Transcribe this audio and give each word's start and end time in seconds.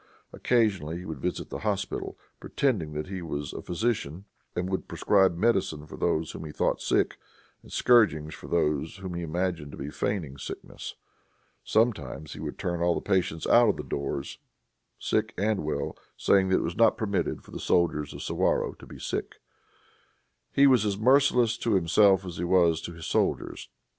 Occasionally 0.33 0.97
he 0.97 1.05
would 1.05 1.19
visit 1.19 1.51
the 1.51 1.59
hospital, 1.59 2.17
pretending 2.39 2.93
that 2.93 3.05
he 3.05 3.21
was 3.21 3.53
a 3.53 3.61
physician, 3.61 4.25
and 4.55 4.67
would 4.67 4.87
prescribe 4.87 5.37
medicine 5.37 5.85
for 5.85 5.95
those 5.95 6.31
whom 6.31 6.43
he 6.45 6.51
thought 6.51 6.81
sick, 6.81 7.19
and 7.61 7.71
scourgings 7.71 8.33
for 8.33 8.47
those 8.47 8.95
whom 8.97 9.13
he 9.13 9.21
imagined 9.21 9.71
to 9.73 9.77
be 9.77 9.91
feigning 9.91 10.39
sickness. 10.39 10.95
Sometimes 11.63 12.33
he 12.33 12.39
would 12.39 12.57
turn 12.57 12.81
all 12.81 12.95
the 12.95 12.99
patients 12.99 13.45
out 13.45 13.69
of 13.69 13.77
the 13.77 13.83
doors, 13.83 14.39
sick 14.97 15.35
and 15.37 15.63
well, 15.63 15.95
saying 16.17 16.49
that 16.49 16.55
it 16.61 16.63
was 16.63 16.75
not 16.75 16.97
permitted 16.97 17.43
for 17.43 17.51
the 17.51 17.59
soldiers 17.59 18.11
of 18.11 18.23
Suwarrow 18.23 18.73
to 18.79 18.87
be 18.87 18.97
sick. 18.97 19.35
He 20.51 20.65
was 20.65 20.83
as 20.83 20.97
merciless 20.97 21.59
to 21.59 21.75
himself 21.75 22.25
as 22.25 22.37
he 22.37 22.43
was 22.43 22.81
to 22.81 22.93
his 22.93 23.05
soldiers. 23.05 23.69